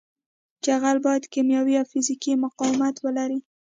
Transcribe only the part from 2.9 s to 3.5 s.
ولري